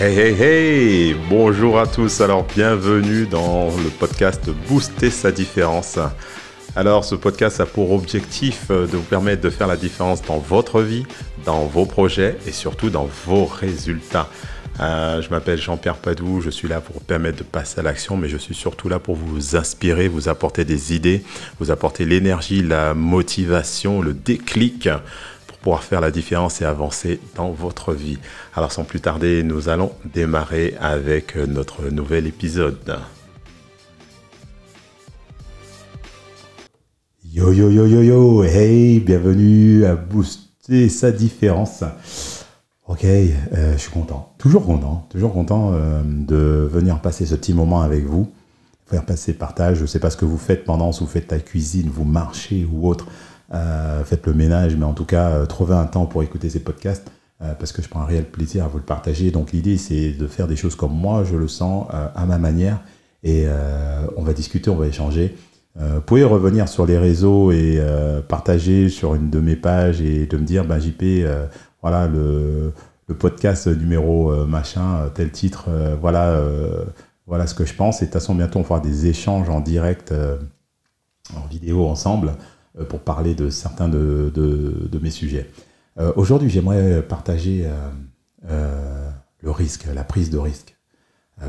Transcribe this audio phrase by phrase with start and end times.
[0.00, 5.98] Hey hey hey Bonjour à tous, alors bienvenue dans le podcast Booster sa différence.
[6.76, 10.38] Alors ce podcast a pour objectif euh, de vous permettre de faire la différence dans
[10.38, 11.04] votre vie,
[11.44, 14.28] dans vos projets et surtout dans vos résultats.
[14.78, 18.16] Euh, je m'appelle Jean-Pierre Padou, je suis là pour vous permettre de passer à l'action,
[18.16, 21.24] mais je suis surtout là pour vous inspirer, vous apporter des idées,
[21.58, 24.88] vous apporter l'énergie, la motivation, le déclic
[25.62, 28.18] pouvoir faire la différence et avancer dans votre vie.
[28.54, 32.98] Alors sans plus tarder, nous allons démarrer avec notre nouvel épisode.
[37.30, 41.84] Yo yo yo yo yo, hey, bienvenue à Booster sa différence.
[42.86, 47.52] Ok, euh, je suis content, toujours content, toujours content euh, de venir passer ce petit
[47.52, 48.32] moment avec vous,
[48.86, 49.76] faire passer partage.
[49.76, 52.04] Je ne sais pas ce que vous faites pendant, si vous faites la cuisine, vous
[52.04, 53.06] marchez ou autre,
[53.52, 57.10] euh, faites le ménage, mais en tout cas, trouvez un temps pour écouter ces podcasts
[57.60, 59.30] parce que je prends un réel plaisir à vous le partager.
[59.30, 62.80] Donc l'idée, c'est de faire des choses comme moi, je le sens, à ma manière,
[63.22, 63.46] et
[64.16, 65.36] on va discuter, on va échanger.
[65.76, 67.80] vous pouvez revenir sur les réseaux et
[68.26, 71.04] partager sur une de mes pages et de me dire, ben, JP,
[71.82, 72.72] voilà le,
[73.18, 76.42] podcast numéro euh, machin, euh, tel titre, euh, voilà,
[77.26, 78.02] voilà ce que je pense.
[78.02, 80.12] Et de toute façon, bientôt, on fera des échanges en direct,
[81.34, 82.32] en vidéo ensemble,
[82.88, 85.50] pour parler de certains de, mes sujets.
[86.16, 87.68] Aujourd'hui, j'aimerais partager
[88.42, 90.76] le risque, la prise de risque,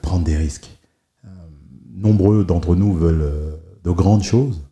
[0.00, 0.70] prendre des risques.
[1.94, 4.62] nombreux d'entre nous veulent de grandes choses,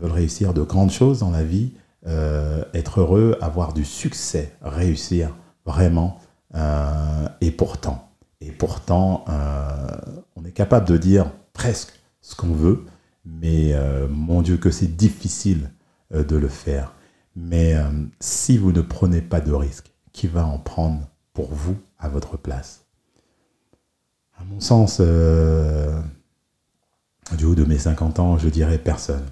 [0.00, 1.72] veulent réussir de grandes choses dans la vie,
[2.06, 6.20] euh, être heureux, avoir du succès, réussir vraiment.
[6.54, 9.88] Euh, et pourtant, et pourtant, euh,
[10.36, 12.84] on est capable de dire presque ce qu'on veut,
[13.24, 13.74] mais
[14.08, 15.70] mon Dieu que c'est difficile
[16.10, 16.94] de le faire.
[17.34, 17.74] Mais
[18.20, 22.36] si vous ne prenez pas de risque, qui va en prendre pour vous à votre
[22.36, 22.86] place?
[24.38, 25.00] À mon sens,
[27.34, 29.24] du haut de mes 50 ans, je dirais personne.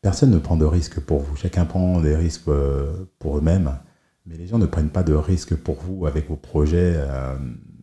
[0.00, 1.36] Personne ne prend de risques pour vous.
[1.36, 3.72] Chacun prend des risques euh, pour eux-mêmes.
[4.26, 7.36] Mais les gens ne prennent pas de risques pour vous avec vos projets euh,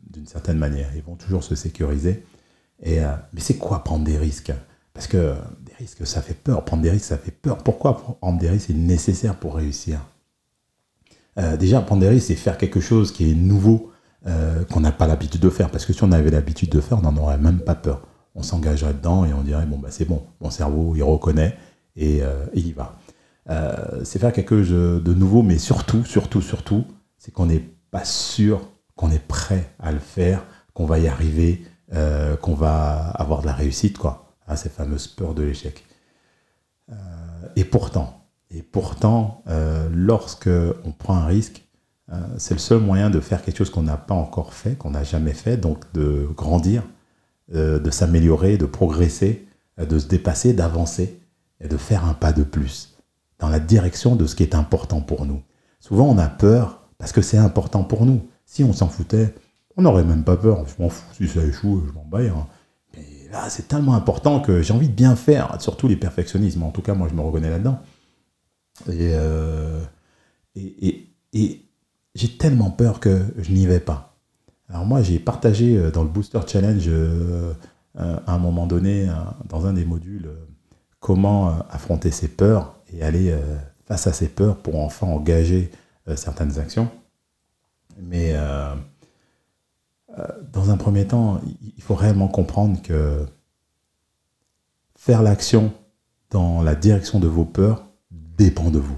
[0.09, 0.89] d'une certaine manière.
[0.95, 2.23] Ils vont toujours se sécuriser.
[2.81, 4.53] Et, euh, mais c'est quoi prendre des risques?
[4.94, 5.35] Parce que
[6.03, 6.63] ça fait peur.
[6.66, 7.58] Prendre des risques, ça fait peur.
[7.59, 10.00] Pourquoi prendre des risques est nécessaire pour réussir?
[11.59, 13.91] Déjà, prendre des risques, c'est faire quelque chose qui est nouveau,
[14.72, 15.69] qu'on n'a pas l'habitude de faire.
[15.69, 18.08] Parce que si on avait l'habitude de faire, on n'en aurait même pas peur.
[18.35, 21.58] On s'engagerait dedans et on dirait, bon, bah, c'est bon, mon cerveau, il reconnaît
[21.96, 22.97] et, euh, il y va.
[23.50, 26.85] Euh, c'est faire quelque chose de nouveau, mais surtout, surtout, surtout,
[27.18, 28.62] c'est qu'on n'est pas sûr
[28.96, 33.46] qu'on est prêt à le faire, qu'on va y arriver, euh, qu'on va avoir de
[33.46, 34.25] la réussite, quoi.
[34.47, 35.83] Hein, ces fameuses peurs de l'échec.
[37.56, 39.44] et pourtant, et pourtant,
[39.91, 40.50] lorsque
[40.83, 41.63] on prend un risque,
[42.38, 45.03] c'est le seul moyen de faire quelque chose qu'on n'a pas encore fait, qu'on n'a
[45.03, 46.84] jamais fait, donc de grandir,
[47.51, 49.47] de s'améliorer, de progresser,
[49.79, 51.19] de se dépasser, d'avancer
[51.59, 52.95] et de faire un pas de plus
[53.39, 55.41] dans la direction de ce qui est important pour nous.
[55.79, 58.28] Souvent, on a peur parce que c'est important pour nous.
[58.45, 59.34] Si on s'en foutait,
[59.75, 60.66] on n'aurait même pas peur.
[60.67, 62.05] Je m'en fous, si ça échoue, je m'en.
[62.13, 62.47] Hein.
[63.35, 66.63] Là, c'est tellement important que j'ai envie de bien faire, surtout les perfectionnismes.
[66.63, 67.79] En tout cas, moi, je me reconnais là-dedans.
[68.88, 69.81] Et, euh,
[71.34, 74.16] j'ai tellement peur que je n'y vais pas.
[74.69, 77.53] Alors moi, j'ai partagé euh, dans le Booster Challenge, euh,
[77.94, 79.09] à un moment donné,
[79.50, 80.29] dans un des modules,
[81.02, 83.34] comment affronter ses peurs et aller
[83.85, 85.72] face à ses peurs pour enfin engager
[86.16, 86.90] certaines actions.
[88.02, 88.34] Mais
[90.55, 91.41] dans un premier temps,
[91.75, 93.25] il faut réellement comprendre que
[94.97, 95.73] faire l'action
[96.31, 98.97] dans la direction de vos peurs dépend de vous.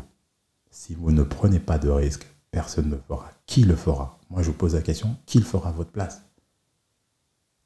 [0.70, 3.32] Si vous ne prenez pas de risque, personne ne le fera.
[3.48, 4.20] Qui le fera?
[4.30, 6.22] Moi, je vous pose la question, qui le fera à votre place?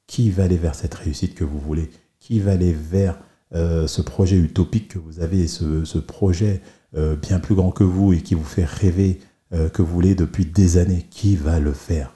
[0.08, 1.92] Qui va aller vers cette réussite que vous voulez?
[2.20, 3.20] Qui va aller vers
[3.54, 6.62] euh, ce projet utopique que vous avez, ce, projet
[6.96, 9.20] euh, bien plus grand que vous et qui vous fait rêver
[9.52, 12.16] euh, que vous voulez depuis des années, qui va le faire?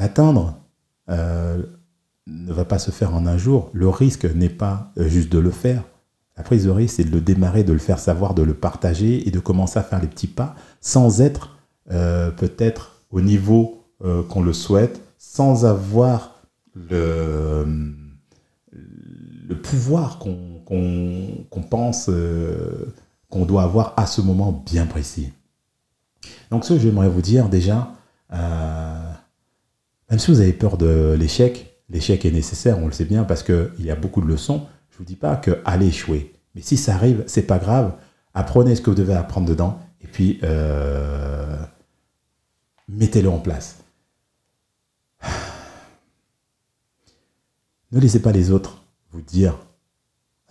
[0.00, 0.58] L'atteindre
[1.08, 3.70] ne va pas se faire en un jour.
[3.72, 5.84] Le risque n'est pas juste de le faire.
[6.36, 9.28] La prise de risque, c'est de le démarrer, de le faire savoir, de le partager
[9.28, 11.56] et de commencer à faire les petits pas sans être
[11.86, 16.42] peut-être au niveau qu'on le souhaite, sans avoir
[16.74, 18.00] le
[19.62, 22.92] pouvoir qu'on pense euh,
[23.28, 25.32] qu'on doit avoir à ce moment bien précis.
[26.50, 27.92] Donc ce que j'aimerais vous dire déjà,
[28.32, 28.99] euh,
[30.10, 33.42] même si vous avez peur de l'échec, l'échec est nécessaire, on le sait bien, parce
[33.42, 34.66] qu'il y a beaucoup de leçons.
[34.90, 36.34] Je ne vous dis pas que allez échouer.
[36.54, 37.94] Mais si ça arrive, c'est pas grave.
[38.34, 41.56] Apprenez ce que vous devez apprendre dedans et puis euh,
[42.88, 43.78] mettez-le en place.
[47.92, 49.58] Ne laissez pas les autres vous dire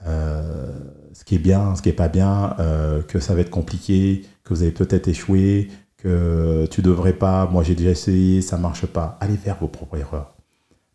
[0.06, 0.74] euh,
[1.14, 4.26] ce qui est bien, ce qui est pas bien, euh, que ça va être compliqué,
[4.44, 5.70] que vous avez peut-être échoué,
[6.02, 9.18] que tu devrais pas, moi j'ai déjà essayé, ça marche pas.
[9.22, 10.36] Allez faire vos propres erreurs.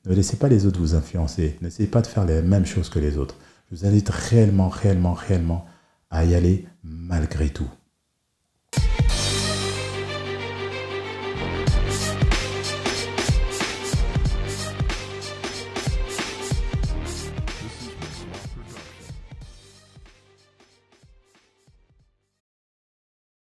[0.06, 1.56] Ne laissez pas les autres vous influencer.
[1.62, 3.36] N'essayez pas de faire les mêmes choses que les autres.
[3.70, 5.66] Je vous invite réellement, réellement, réellement
[6.10, 7.68] à y aller malgré tout.